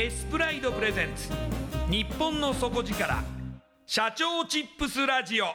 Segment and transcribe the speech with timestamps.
[0.00, 1.28] エスプライドプレゼンツ。
[1.90, 3.20] 日本の底力。
[3.84, 5.46] 社長チップスラジオ。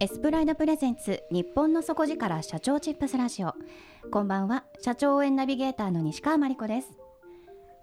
[0.00, 1.22] エスプライドプレゼンツ。
[1.30, 3.54] 日本の底力社長チップスラジオ。
[4.10, 4.64] こんばんは。
[4.82, 6.98] 社長応援ナビゲーターの西川真理子です。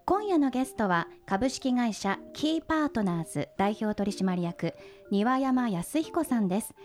[0.05, 4.75] 今夜のゲストは株式会社キーパートナーズ代表取締役
[5.09, 6.75] 庭山康彦さんです。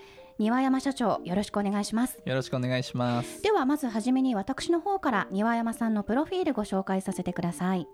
[0.41, 2.19] 庭山社長よろしくお願いします。
[2.25, 3.43] よろしくお願いします。
[3.43, 7.87] ではまずはじめに私の方から庭山さんのプロフィールご紹介させてください。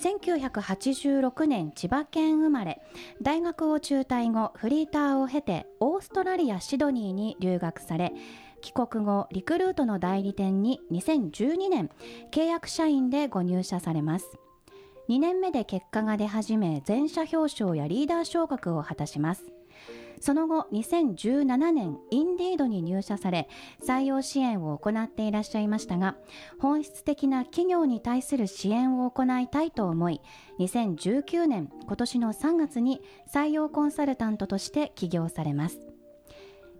[0.00, 2.80] 1986年千葉県生まれ。
[3.22, 8.12] 大学を中退後フリーターを経てオーストラリア・シドニーに留学され
[8.60, 11.90] 帰国後リクルートの代理店に2012年
[12.30, 14.38] 契約社員でご入社されます。
[15.08, 19.44] 2年目で結果が出始め全社表彰やリーダー昇格を果たします
[20.20, 23.48] その後2017年インディードに入社され
[23.84, 26.16] 採用支援を行っていらっしゃいましたが
[26.58, 30.20] 本質的な企業に対する支援を行いたいと思い
[30.58, 33.00] 2019年今年の3月に
[33.32, 35.78] 採用コンサルタントとして起業されます。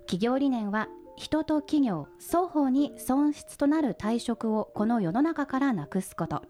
[0.09, 6.43] 企業理念は人と企業双方に損失となる退職をこの世の中からなくすこと。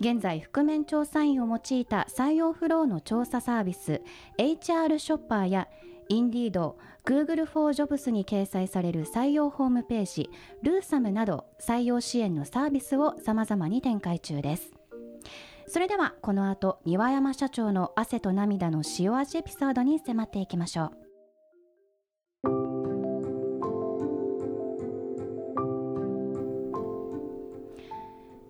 [0.00, 4.02] 現在覆面調査員を用いた採用フローの調査サービス
[4.38, 5.68] HR ショッパーや
[6.08, 10.30] インディード、Google for Jobs に掲載される採用ホームページ
[10.62, 14.72] ルーサムなど採用支援のサービスを様々に展開中です。
[15.66, 21.03] それではこの後庭山社長の汗と涙の塩味エピソードに迫っていきましょう。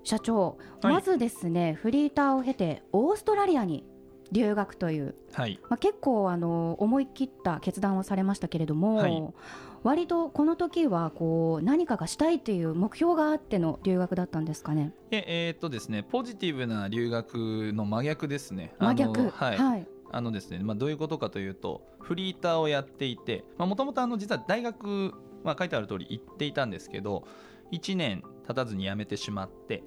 [0.04, 0.94] 社長、はい。
[0.94, 3.84] まずですねフリーターを経てオーストラリアに
[4.32, 5.59] 留学という、はい。
[5.69, 9.34] まあ、結構あの思い切った決断をされましたけれども、はい。
[9.82, 14.93] 割とこの時はこう何かがしたいという目標があっての留学だったんですかね？
[15.10, 18.75] ええーっとですねポジティブな留学の真逆ですね。
[18.79, 19.29] 真逆。
[19.29, 19.87] はい、はい。
[20.11, 25.12] あのですね、まあ、どういうことかというとフリーターをやっていてもともと実は大学、
[25.43, 27.26] まあ、書いてある通り行っていたんですけど
[27.73, 29.82] 1年経たずに辞めてしまって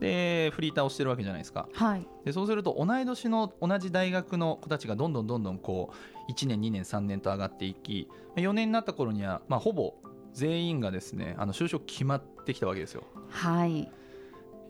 [0.00, 1.68] でフリーターをしてるわけじゃないですか。
[1.72, 2.06] はい。
[2.24, 5.92] でそうすると同い年の同じ大学の子たちがどんどんどんどんこ
[6.28, 9.94] う1年2年3年と上がっていき4年になった頃には、まあ、ほぼ
[10.32, 13.04] 全員がですねあの就職決まってきたわけですよ。
[13.30, 13.88] はい、い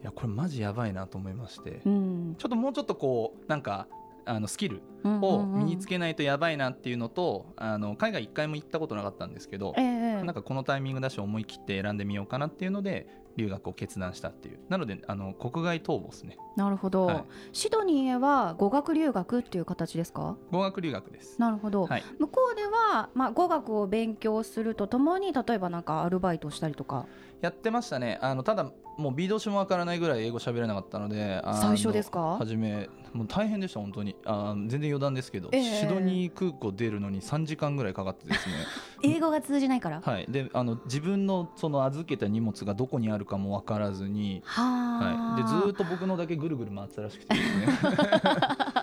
[0.02, 1.82] やこれマジやばいなと思いまして。
[1.84, 3.86] うん、ちょっともうちょっとこうなんか
[4.24, 10.22] あのスキルを身につけないとやばいなっていうのと、あの海外一回も行ったことなかったんですけど、ええ。
[10.22, 13.06] なんかこのタイミングだし思い切って選んでみようかなっていうので
[13.38, 14.58] 留学を決断したっていう。
[14.68, 16.36] なのであの国外逃亡ですね。
[16.56, 17.24] なるほど、はい。
[17.52, 20.36] シドニーへは語学留学っていう形ですか？
[20.50, 21.40] 語学留学です。
[21.40, 22.02] なるほど、はい。
[22.18, 27.06] 向こうでは、まあ、語学を勉強するとともに例えばなんかアルバイトをしたりとか。
[27.40, 28.18] やってましたね。
[28.20, 32.36] あのただもう B 動詞もわからないぐらい英語喋れなかったので最初ですか？
[32.38, 34.16] 初めもう大変でした本当に。
[34.24, 35.62] あー全然余談ですけど、ええ。
[35.80, 38.54] シドニー空港出るのに3時間ぐらいかかってですね。
[39.02, 40.00] 英語が通じないから？
[40.04, 40.26] はい。
[40.28, 47.66] であの自分のその預けた荷物がどこにあるかもわからずにはい、でずーっと僕のだけぐるぐる回ってたらしくてですね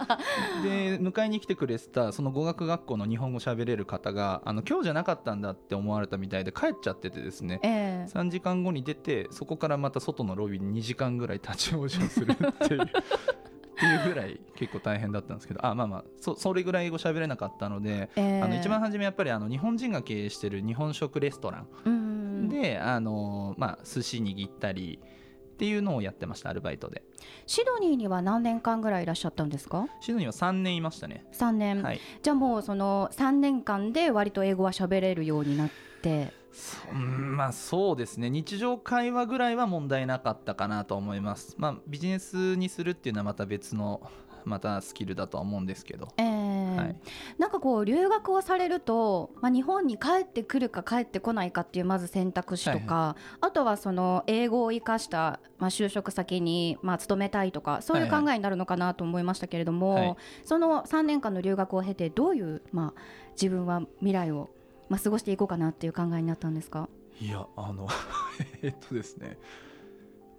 [0.63, 8.11] で迎えに来てくれてたその語学学校の日本語喋れる方があの今日じゃなかったんだって思われたみたいで帰っちゃっててですねええ。
[8.11, 12.81] 3時間後に出てそこからまた外のロビーに2時間ぐらい立ち往生するっていう
[13.75, 18.41] っていうぐらい結構大変だったんですけどあまあまあそそれぐらい英語喋れなかったので、ええ。
[18.41, 22.49] あの一番初めやっぱりあの日本人が経営してる日本食レストランうん。
[22.49, 24.99] で、あのまあ、寿司握ったり
[25.55, 27.01] っていうのをやってましたアルバイトで。
[27.47, 29.87] シドニーには何年間ぐらいいらっしゃったんですか？
[30.01, 35.69] シドニーは3年いましたね、3年、はい、じゃあもうその3年間で割と英語は喋れるようになっ
[36.01, 36.33] て。
[36.51, 38.29] そうんまあそうですね。
[38.29, 41.55] 日常会話ぐらいは問題なかったかなと思います。
[41.57, 44.01] まあビジネスにするっていうのはまた別の
[44.45, 46.75] またスキルだとは思うんですけど、ええ。
[46.75, 46.95] はい、
[47.37, 63.01] なんかこう留学をされると、まあ、日本に帰ってくるか帰ってこないかっていうまず選択肢とか、あとはその英語を生かした、まあ、就職先にまあ勤めたいとかそういう考えになるのかなと思いましたけれども、はいその3年間の留学を経てどういう、まあ、
[63.31, 64.49] 自分は未来を、
[64.89, 66.89] まあ、過ごしていこうかなっていう考えになったんですか？
[67.19, 67.87] いやあの
[68.61, 69.37] えっとですね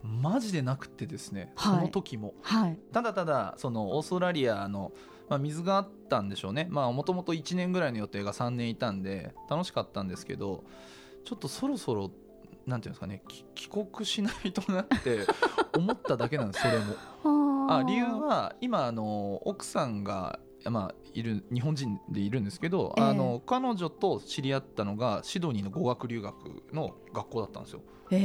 [0.03, 1.77] マジでなくてですね、はい。
[1.77, 2.35] その時も。
[2.43, 2.79] はい。
[2.93, 4.93] ただただそのオーストラリアの、
[5.29, 6.67] まあ、水があったんでしょうね。
[6.71, 10.65] まあもともと1年ぐらいの予定が3年いたんで楽しかったんですけど
[11.25, 12.11] ちょっとそろそろ
[12.67, 15.27] なんていうんですかねき帰国しないとなって
[15.77, 16.95] 思っただけなんですそれも。
[17.69, 20.39] あ理由は今あの奥さんが、
[20.71, 23.05] まあ、いる日本人でいるんですけど、ええ。
[23.05, 26.35] あの彼女と知り合ったのがシドニーの語学留学
[26.73, 27.81] の学校だったんですよ。
[28.11, 28.17] え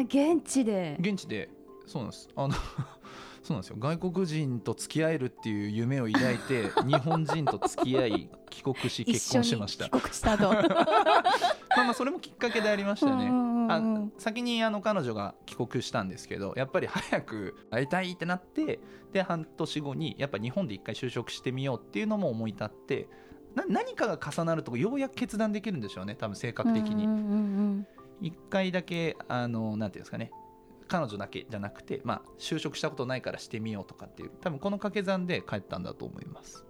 [0.00, 0.96] ー、現地で。
[1.00, 1.48] 現地で。
[1.86, 2.28] そうなんです。
[2.34, 2.54] あの
[3.44, 3.76] そうなんですよ。
[3.78, 9.84] 外国人と付き合えるっていう夢を抱いて 日本人と付き合い帰国し一結婚しました。
[9.84, 10.48] 帰国したと。
[11.76, 13.82] まあまあそれもきっかけでありましたねあ
[14.18, 18.80] 先にあの彼女が帰国したんですけどやっぱり早く会いたいってなって
[19.12, 23.08] で半年後にやっぱ日本で一回就職してみようっていうのも思い立って
[23.54, 27.04] な何かが重なるとようやく決断できるんでしょうね多分性格的に。
[27.04, 27.86] うんうんうん。
[28.20, 30.30] 一回だけあのなんていうんですかね
[30.88, 36.64] 彼女だけじゃなくて、まあ、就職したことないからしてみようとかっていう多分この掛け算で帰ったんだと思います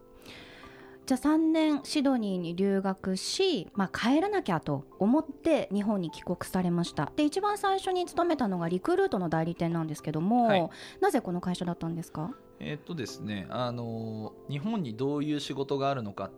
[1.06, 7.12] じゃあ3年シドニーに留学し、まあ、帰らなきゃと思って日本に帰国されました。
[7.15, 10.71] で一番最初に勤めたのがリクルートの代理店なんですけども、はい。
[11.03, 12.31] なぜこの会社だったんですか？
[12.59, 16.31] えーっとですねあの日本にどういう仕事があるのか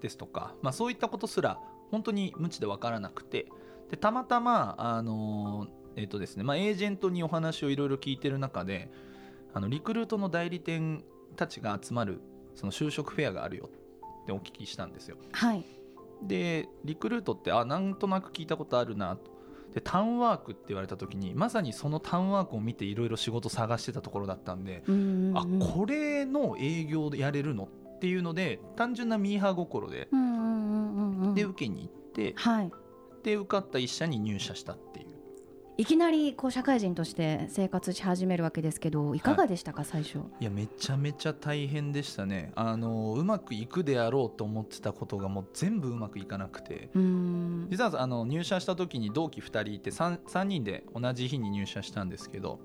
[0.00, 1.58] ですとか、まあ、そういったことすら
[1.90, 3.46] 本当に無知で分からなくて
[3.90, 5.66] でたまたまあの
[5.96, 8.88] えーっとですねまあ、エージェントにお話をいろいろ聞いてる中で
[9.52, 11.02] あのリクルートの代理店
[11.34, 12.20] たちが集まる
[12.54, 13.85] その就職フェアがあるよっ
[14.26, 15.16] てお聞きしたんですよ。
[15.32, 15.64] はい。
[16.22, 19.30] でリクルートってあなんとなく聞いたことあるなと。
[19.74, 24.82] でタウンワークって言われた時にまさにそのタウンワークを見ていろいろ仕事探してたところだったんで、
[25.34, 27.64] あこれの営業でやれるの
[27.96, 30.08] っていうので単純なミーハー心で、
[31.34, 32.70] で受けに行ってはい。
[33.22, 35.05] で受かった一社に入社したっていう
[35.78, 39.20] いきなりこう社会人として生活し始めるわけですけどい。
[39.20, 40.20] かがでしたか、最初？
[40.40, 42.50] いやめちゃめちゃ大変でしたね。
[42.54, 46.88] あのうまくいくであろうと思ってたことがもう全部うまくいかなくて。
[47.68, 52.58] 実はあの入社した時に同期2人いて 3, 3人で同じ日に入社したんですけど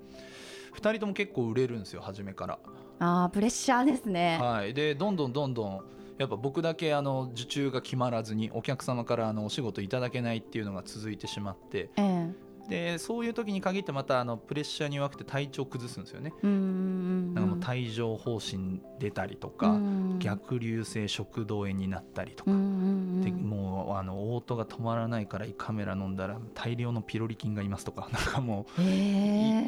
[0.76, 2.60] 2人とも結構売れるんですよ初めから。
[3.00, 5.82] あープレッシャーですね、はい、でどんどんどんどん
[6.18, 16.34] やっぱ僕だけあの受注が決まらずにお客様からあのお仕事いただけないっていうのが続いてしまってええでそういう時に限ってまたあのプレッシャーに弱くて体調崩すんですよね。
[16.44, 20.20] うんなんかもう帯状疱疹出たりとか、うん。
[20.20, 28.90] 逆流性食道炎になったりとか、でもうあの嘔吐が止まらないから胃カメラ飲んだら大量のピロリ菌がいますとか なんかもうい,、へ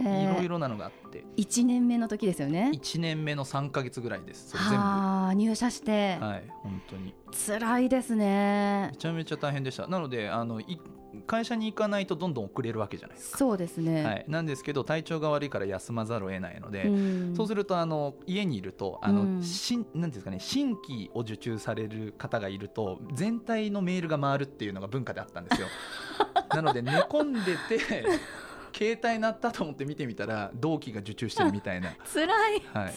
[0.03, 0.37] ー。
[0.37, 1.25] ろいろなのがあって。
[1.37, 2.71] 1年目の時ですよね。
[2.73, 4.49] 1年目の3か月ぐらいです。
[4.49, 4.77] それ全部。
[4.77, 7.13] はあ入社して、はい本当に。
[7.31, 8.89] 辛いですね。
[8.91, 9.87] めちゃめちゃ大変でした。
[9.87, 10.79] なのであのい
[11.27, 17.35] 会社に行かないとどんどん遅れるわけじゃないですか、そうですね、はい、なんですけど体調が悪いから休まざるを得ないので、うん。
[17.35, 19.27] そうするとあの家にいるとあの、うん。
[19.37, 25.67] んんですかね新規を受注される方がいると全体のメールが回るっていうのが文化であったんですよ。
[26.49, 27.79] なので寝込んでて
[28.75, 32.27] 携帯鳴ったと思って見てみたら同期が受注してるみたいな、 辛い。
[32.27, 32.93] はい、辛い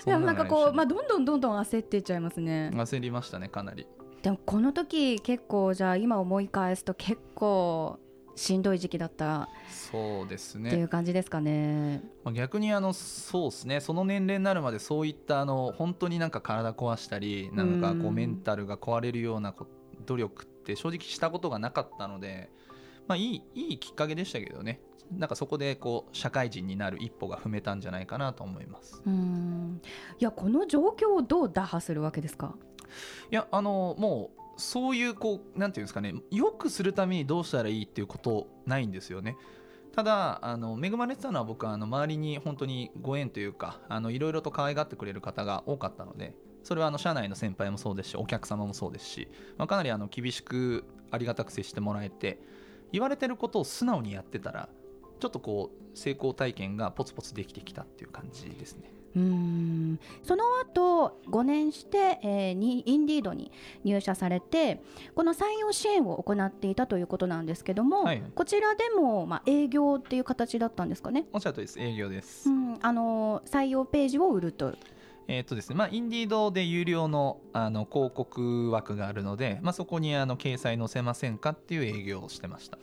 [0.00, 0.18] そんで。
[0.18, 2.70] もなんかこう、まあ、あ、どんどんどんどん焦っていっちゃいますね。
[2.72, 3.86] 焦りましたねかなり
[4.22, 7.98] でもこの時結構じゃあ今思い返すと結構
[8.34, 12.02] しんどい時期だったそうですっていね、う感じですかね。
[12.24, 13.80] まあ、逆にあのそうですね。
[13.80, 18.14] その年齢になるまでそういったあの本当になんか体壊したりなんかこううん。
[18.14, 19.66] メンタルが壊れるようなこ
[20.06, 22.50] 努力って正直したことがなかったので、
[23.08, 24.80] まあ、いいいいきっかけでしたけどね。
[25.10, 29.02] なんかそこでこう社会人になる一歩が踏めたんじゃないかなと思います。
[29.06, 29.80] うん。
[30.20, 32.54] いやこの状況をどう打破するわけですか？
[33.30, 39.36] いやあのもうそういうこうなんていうんですかねよくするためにどうしたらいいっていうことないんですよね。
[39.92, 43.80] ただあの恵まれてたのは僕はあの周りに本当にご縁というか
[44.10, 52.38] いろいろと可愛がってくれる方が多かったのでそれはあの社内の先輩もそうですしお客様もそうですし、まあ、かなりあの厳しくありがたく接してもらえて
[52.92, 54.68] 言われてることを素直にやってたら
[55.18, 58.92] ちょっとこう成功体験がポツポツできてきたっていう感じですね。
[59.16, 59.98] うん。
[60.22, 63.50] その後5年して、えーにインディードに
[63.84, 64.82] 入社されて
[65.14, 68.22] この採用支援を行っていたということなんですけども、はい。
[68.34, 71.80] こちらでも、まあ、営業っていう形だったんですかね、おっしゃるとりです。
[71.80, 72.48] 営業です。
[72.48, 74.74] うん、あの採用ページを売ると。
[75.30, 75.76] えーとですね。
[75.76, 82.78] まあ、インディードで有料のあの広告枠があるので、まあ、そこにあの掲載載せませんかっていう営業をしてました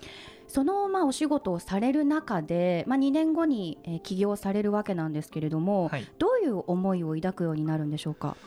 [0.55, 6.07] その、まあ、お仕事をされる中で、まあ、2年後に、えー起業されるわけなんですけれども、はい。
[6.17, 8.37] どういう思いを抱くようになるんでしょうか？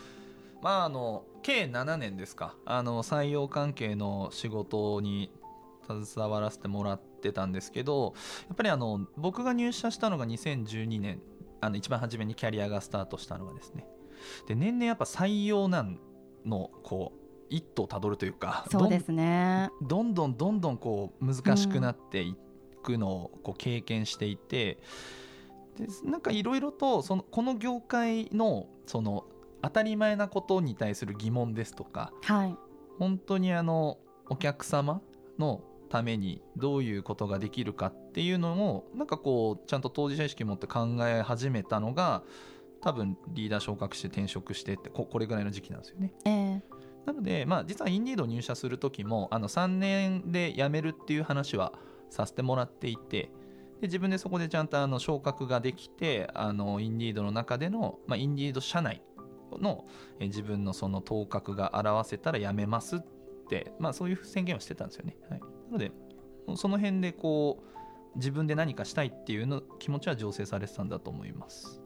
[0.63, 2.55] まああの計7年ですか。
[2.65, 5.31] あの採用関係の仕事に
[5.87, 8.13] 携わらせてもらってたんですけど
[8.47, 11.21] やっぱりあの僕が入社したのが2012年。
[11.61, 13.85] あの一番初めにキャリアがスタートしたのがですね。
[14.47, 15.99] で年々やっぱ採用難
[16.45, 17.18] のこう
[17.49, 19.69] 一途をたどるというかそうですね。
[19.81, 22.35] どんどんどんどんこう難しくなってい
[22.83, 24.77] くのをこう経験していて、
[25.77, 29.25] でなんかいろいろとそのこの業界のその
[29.61, 32.55] 当たり前なことに対する疑問ですとかはい。
[32.97, 33.97] 本当にあの
[34.29, 35.01] お客様
[35.37, 42.23] のためにどういうことができるかっていうのをなんかこうちゃんと当事者意識持って考え始めたのが
[42.81, 46.13] 多分リーダー昇格して転職してってここれぐらいの時期なんですよね。
[46.25, 51.73] えーなので、まあ、実はインディード入社する時もあの3年で辞めるっていう話は
[52.09, 53.31] させてもらっていて
[53.81, 59.01] で自分でそこでちゃんとあの昇格ができてあのインディードの中での、まあ、インディード社内
[59.57, 59.85] の
[60.19, 62.99] え自分のその頭角が表せたら辞めますっ
[63.49, 65.17] て、まあ、そういう宣言をしてたんですよね。
[65.29, 65.91] はい、なので
[66.55, 67.63] その辺でこ
[68.15, 71.81] う自分で何かしたいっていうの気持ちは醸成されてたんだと思います。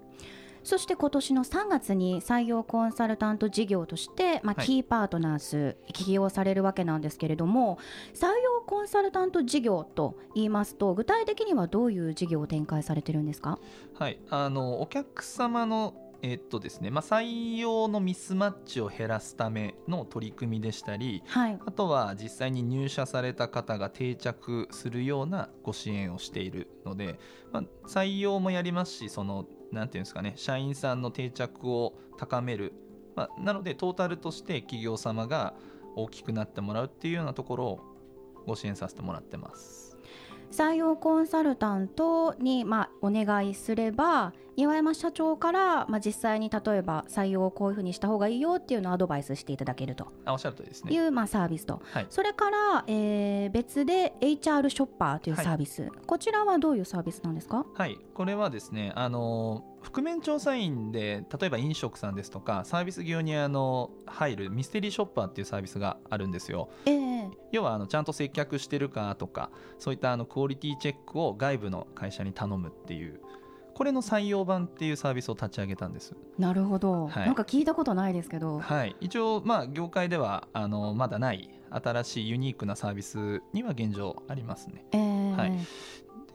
[0.63, 4.65] そして今年の3月に採用コンサルタント事業として、まあ、はい。
[4.65, 7.77] キーパートナーズ起業されるわけなんですけれども
[8.13, 13.60] 採用コンサルタント事業と言いますと具体的にはどういう事業を展開されてるんですか？
[13.96, 21.60] はい、あのお客様のえっとですねまあ、採用のミスマッチを減らすための取り組みでしたりはい。
[21.65, 27.20] あとは実際に入社された方が定着するようなご支援をしているので、
[27.51, 32.74] まあ、採用もやりますしそのなんていうんですかね社員さんの定着を高める、
[33.15, 35.53] まあ、なのでトータルとして企業様が
[35.96, 37.80] 大きくなってもらうっていうようなところを
[38.46, 39.93] ご支援させてもらってます。
[40.54, 50.10] 採用コンサルタントに、まあ、お願いすれば岩山社長から、まあ、実際に例えば採用をこういうふうにした方がいいよっていうのをアドバイスしていただけると。
[50.26, 50.94] あおっしゃるとりですね。
[50.94, 52.06] いう、まあ、サービスと、はい。
[52.08, 57.66] それから、えー別で HR ショッパーというサービス、こちらはどういうサービスなんですか？
[57.74, 66.70] はい、これはですね、あの覆面調査員で例えば飲食さんですとかサービス業にあの入るミステリーショッパーっていうサービスがあるんですよ。
[66.86, 67.30] ええ。
[67.52, 73.20] 要はあのちゃんと接客してるかとかそういったあのクオリティチェックを外部の会社に頼むっていう
[73.74, 76.16] これの採用版っていうサービスを立ち上げたんです。
[76.38, 77.25] なるほど、はい。
[77.25, 84.86] なんか聞いたことないですけど、はい、一応まあ業界ではあのまだない新しいユニークなサービスには現状ありますね。
[84.92, 85.32] ええ。
[85.34, 85.54] はい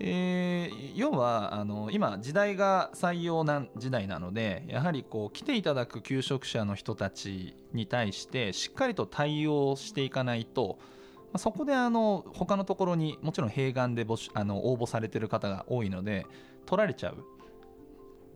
[0.01, 16.27] えー要はあの今時代が採用な時代なのでやはりこう来ていただく求職者の人たちに対してしっかりと対応していかないとまあそこであの他のところにもちろん併願で募集あの応募されてる方が多いので
[16.67, 17.38] 取られちゃう。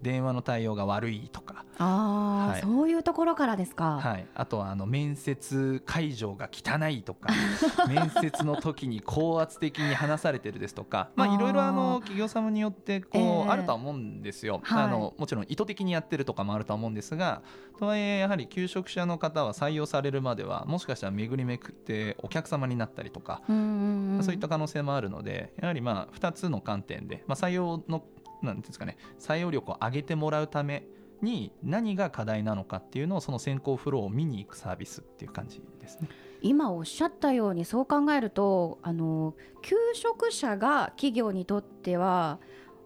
[0.02, 2.60] 電話の対応が悪いとか、ああ、はい。
[2.60, 4.00] そういうところからですか。
[4.02, 7.32] はい、あとはあの面接会場が汚いとか。
[7.88, 13.48] 面接の時に高圧的に話されてるですとか、いろいろあの企業様によってこう、ええ。
[13.48, 14.84] あるとは思うんですよ、はい。
[14.84, 17.42] あのもちろん意図的にやってるとかもあるとは思うんですが
[17.78, 24.22] とはいえやはり求職者の方は採用されるまではもしかしたら巡りめくってお客様になったりとか、うんうんうん。
[24.22, 28.04] そういった可能性もあるのでやはりまあ2つの観点で、まあ、採用の
[28.42, 30.84] なんですかね採用力を上げてもらうため
[31.22, 36.08] に何が課題なのかっていうのをその選考フローを見に行くサービスっていう感じですね。
[36.42, 42.40] 今おっしゃったようにそう考えるとあの求職者が企業にとっては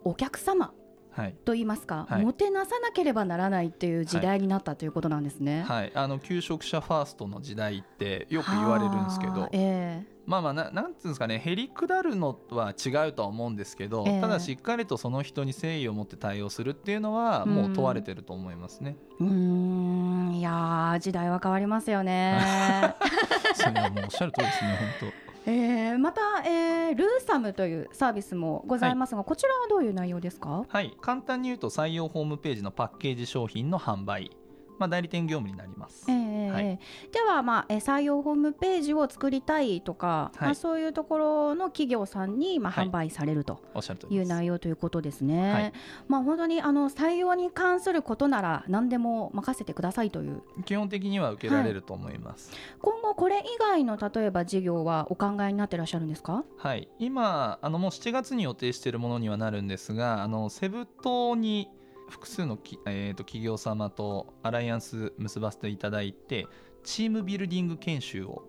[0.04, 0.75] お客様
[1.16, 1.35] はい。
[1.44, 2.25] と言いますか、はい。
[2.25, 5.64] もてなさなければならないっていう時代になったということなんですね。
[5.66, 14.20] はい、あの求職者ファーストの時代ってよく言われるんですけはどあえまあまあななんていうんですかねへりくだるのは違うとは思うんですけど、ええ。
[14.20, 18.96] ただしっかりとその人に誠意を持って対応するっていうのはもう問われてると思いますね。
[19.20, 20.35] えうーん。
[20.35, 22.38] いやー時代は変わりますよね。
[23.54, 25.11] それはもうおっしゃる通りですね本
[25.47, 30.65] えーまた、えールーサムというサービスもございますが、こちらはどういう内容ですか？
[30.69, 30.76] 当。
[30.76, 30.97] はい。
[31.00, 34.31] 簡単に言うと採用ホームページのパッケージ商品の販売、
[34.78, 36.06] まあ、代理店業務になります。
[36.09, 36.64] えーはい。
[36.66, 40.45] えーでは、まあ、えー採用ホームページを作りたいとか、はい。
[40.45, 42.87] まあ、そういうところの企業さんに、まあ、はい。
[42.87, 44.26] 販売されるとおっしゃる通りです。
[44.28, 45.52] いう内容ということですね。
[45.52, 45.73] はい。
[46.09, 50.42] まあ、本当にあの採用に関することなら何でも任せてくださいという。
[50.64, 52.50] 基本的には受けられると思います。
[52.80, 56.45] 今後これ以外の例えば事業はお考えになってらっしゃるんですか？
[56.59, 61.68] はい、今あのもう7月に予定しているものにはなるんですがあのセブ島に
[62.08, 66.46] 複数のき、えー、と企業様とアライアンス結ばせていただいて
[66.84, 68.44] チームビルディング研修を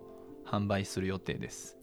[0.46, 1.76] 販売する予定です。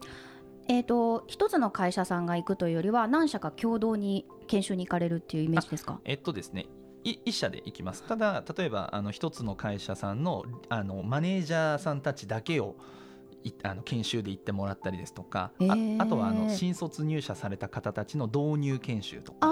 [0.68, 6.00] えー、と一つの会社さんが行くというよりは何社か共同に研修に行かれるっていうイメージですか？
[6.06, 6.66] えっとですね。
[7.04, 8.02] い一社で行きます。
[8.04, 12.76] ただ例えばあの一つの会社さんのあのマネージャーさんたちだけを
[13.44, 16.00] いあの研修で行ってもらったりですとか、へー。
[16.00, 19.48] ああとはあの新卒入社された方たちの導入研修とか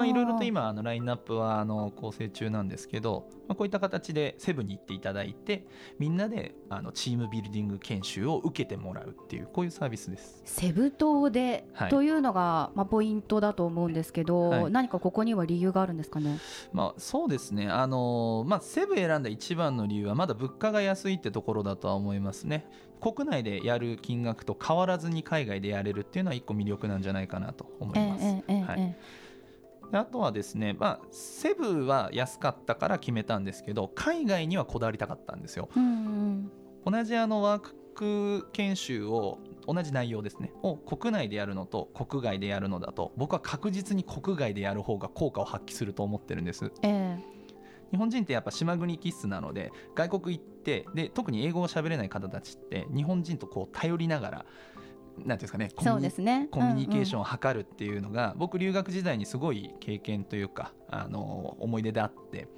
[0.00, 5.66] まあ、いろいろと今あのラインナップはあの構成中なんですけど、まあ、こういった形でセブンに行っていただいて
[5.98, 10.42] みんなであのチームビルディング研修を受けてもらうっていうこういうサービスです。
[10.44, 16.38] セブ島ではいというのが、まあ、ポイントだと思うんですけど、はい何かここには理由があるんですかね？
[16.72, 22.66] まあ、そうですねあの、まあ、セブン選んだ一番の理由はまだ物価が安いってところだとは思いますね。
[23.00, 28.24] 国内でやる金額と変わらずに海外でやれるっていうのは一個魅力なんじゃないかなと思います。
[28.24, 28.96] ええええはい
[29.92, 35.68] あとはですね、まあ、セブは安かったから決めたんですけど海外にはこだわりたかったんですよ。
[35.76, 36.92] えうんうん。
[36.92, 46.72] 同じあのワーク研修を同じ内容ですねを国内でやるのと国外でやるのだと僕は確実に国外でやる方が効果を発揮すると思ってるんです。
[46.82, 47.18] え。
[47.90, 54.46] 日本人ってやっぱ島国気質なので外国行ってで特に英語を喋れない方たちって日本人とこう頼りながら
[55.26, 56.48] なんていうんですかねすね。
[56.50, 62.48] コミュニケーションン、を図るっていうのが、僕留学時代にすごい経験というかあの思い出であって。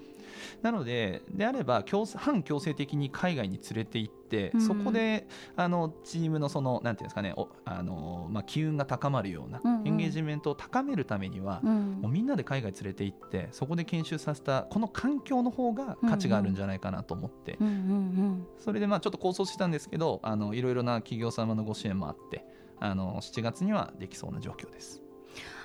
[0.62, 9.88] なのでであれば強制反強制的に海外に連れて行って、うんそこであのチームのそのなんていうんですかねおあの、まあ、機運が高まるような、うんうん。
[9.88, 11.98] エンゲージメントを高めるためには、うん。
[12.00, 22.44] もうみんなで海外連れて行ってそこで研修させたこの環境の方が価値があるんじゃないかなと思って、うんうんそれでまあちょっと構想したんですけどあのいろいろな企業様のご支援もあって
[22.84, 25.02] あの7月にはできそうな状況です。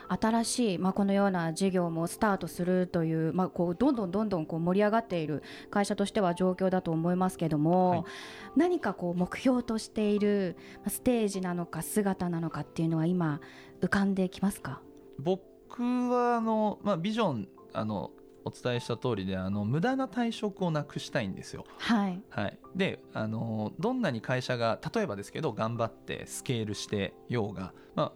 [0.10, 8.04] 新しい、まあ、このような事業もスタートするという,、まあ、こうどんどんどんどんこう盛り上がっている会社としては状況だと思いますけども、はい
[8.56, 13.40] 何かこう目標としているまあステージなのか姿なのかっていうのは今
[13.82, 14.82] 浮かんできますか？
[15.20, 15.42] 僕
[16.10, 18.12] はあの、まあ、ビジョンあの
[18.48, 21.66] お伝えした通りであの無駄な退職をなくしたいんですよ。
[21.78, 28.12] はい、はい、であのどんなに会社が例えばですけど頑張ってスケールしてようが、まあ、わ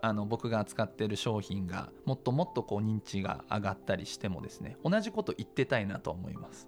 [0.00, 6.66] あの僕が扱っている商品がもっともっとこう認知が上がったりしてもですね同じこと言ってたいなと思います。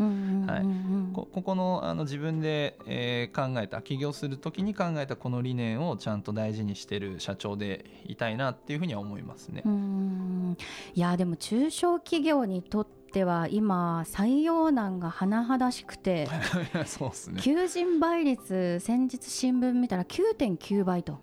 [1.13, 9.63] こここのあの自分で、えー考えた起業する時に考えたこの理念をちゃんと大事にしてる社長でいたいなっていうふうには思いますね。
[9.65, 10.57] うん
[10.95, 16.27] いやでも中小企業にとっては今採用難が甚だしくて
[16.87, 17.41] そうですね。
[17.41, 21.21] 求人倍率先日新聞見たら9.9倍と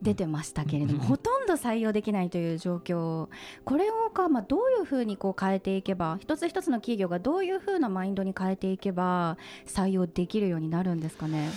[0.00, 3.28] 出てましたけれども、うんほとんど採用できないという状況
[3.66, 9.36] これをか、まあ、どういうふうにこう変えていけば一つ一つの企業がどういうふうなマインドに変えていけば
[9.66, 11.50] 採用できるようになるんですかね？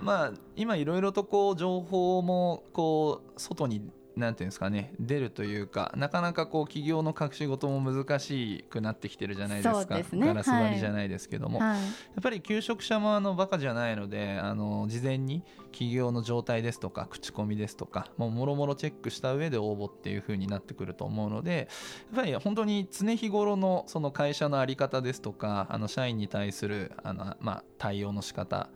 [0.00, 3.82] まあ今いろいろとこう情報もこう外に
[4.18, 9.96] なんていうんですかね出るというかなかなかこう企業の隠し事も難しくなってきてるじゃないですか。
[9.96, 10.26] ですね。
[10.26, 11.78] ガラス張りじゃないですけども、はい。
[11.78, 11.84] や
[12.20, 21.68] っぱり求職者もあのバカじゃないのであの事前に企業の状態ですとか口コミですとかもうもろもろチェックした上で応募っていう風になってくると思うので
[22.12, 28.68] やっぱり本当に常日頃のその会社の在り方ですとかあの社員に対するあの、まあ、対応の仕方、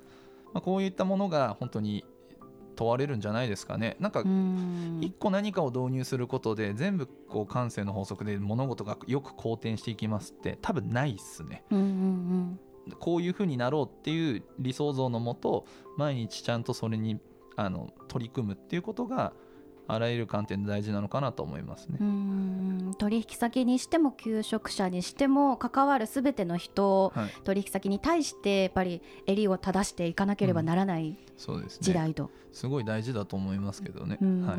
[0.53, 2.05] まあ、こういったものが本当に
[2.75, 3.97] 問われるんじゃないですかね。
[4.01, 11.65] なんかうん一個何かを導入することで全部こう感性の法則で物事がよく好転していきますって多分ないっすね。
[11.71, 12.61] うんうん
[12.99, 17.21] こういう風になろうっていう理想像のもと毎日ちゃんとそれに
[17.55, 19.33] あの取り組むっていうことが
[19.89, 22.05] あらゆる観点で大事なのかなと思いますねう。
[22.05, 31.79] ん取引先にしても求職者にしても関わるすべての人はい、取引先に対してやっぱり襟を正していかなければならないそうですね。
[31.83, 34.19] 時代と、すごい大事だと思いますけどね。
[34.21, 34.59] うんはい。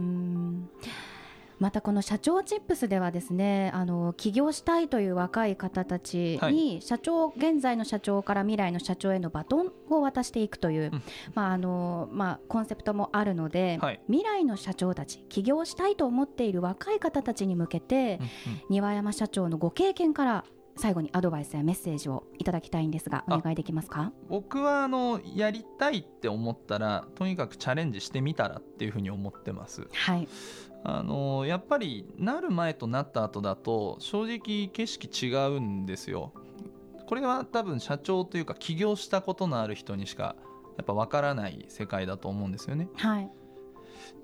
[1.64, 11.02] またこの社長チップスではですねあの起業したいという若い方たちはに社長、現在の社長から未来の社長へのバトンを渡していくという、うん。
[11.34, 14.02] まああのまあ、コンセプトもあるので、はい。
[14.08, 18.62] 未来の社長たち起業したいと思っている若い方たちに向けて、うんうん。
[18.70, 20.44] 庭山社長のご経験から
[20.76, 24.12] 最後にアドバイスやメッセージをいただきたいんですがおあ願いできますか？
[24.28, 29.88] 僕はあのやりたいって思ったらとにかくチャレンジしてみたらっていうふうに思ってます。
[29.94, 30.28] はい
[30.84, 36.34] あのやっぱりなる前となった後だと正直景色違うんですよ。
[37.08, 40.36] これは多分社長というか起業したことのある人にしか
[40.78, 42.90] やっぱ分からない世界だと思うんですよね。
[42.96, 43.30] はい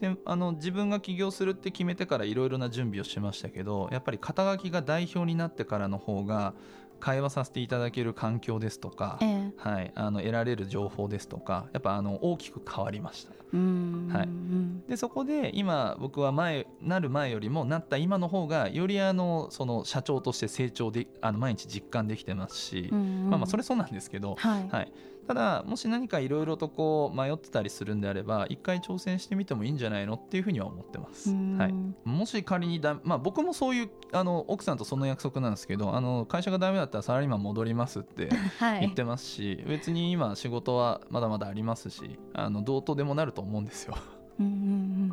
[0.01, 6.53] であの自分が起業するって決めてからいろいろな準備をしましたけどやっぱり肩書きが代表になってからの方が
[6.99, 9.51] 会話させていただける環境ですとかえ、え。
[9.57, 13.31] はい、あの得られる情報ですとかやっぱあの大きく変わりました。
[13.31, 13.39] はい。
[13.53, 14.83] うん。
[14.87, 23.29] でそこで今僕は前なる前よりもなった今の方がよりあのその社長として成長であの毎日実感できてますし、うん。
[23.29, 24.69] まあまあそれそうなんですけど、はい。
[24.69, 24.91] はい、
[25.29, 31.29] ただもし何かいろいろとこう迷ってたりするんであれば一回挑戦してみてもいいんじゃないのっていうふうには思ってます。
[31.29, 43.93] うんはい、もし仮にだ、まあ、僕もそういうあの奥さんとその約束なんですけどあの会社がダメだったらサラリーマン戻りますって はい言ってますし、別に今仕事はまだまだありますしあのどうとでもなると思うんですよ。
[44.39, 44.53] うんうんう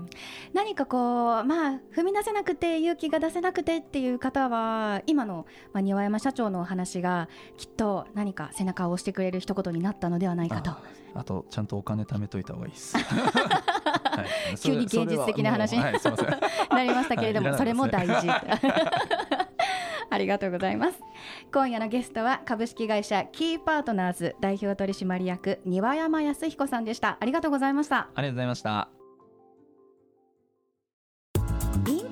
[0.03, 0.11] ん。
[0.53, 10.71] 何かこうまあ踏み出せなくて勇気が出せなくてっていう方は今の、まあ、庭山社長のお話がきっと何か背中を押してくれる一言になったのではないかと。
[10.71, 10.83] あ
[11.15, 12.97] あとちゃんとお金貯めといた方がいいです。
[12.97, 13.03] は
[14.53, 14.57] い。
[14.63, 15.97] 急に現実的な話それはい。
[16.71, 18.29] なりましたけれども、はいそれも大事。
[20.09, 21.01] ありがとうございます。
[21.53, 27.17] 今夜のゲストは株式会社キーパートナーズ代表取締役庭山康彦さんでした。
[27.21, 28.09] ありがとうございました。
[28.15, 29.06] ありがとうございました。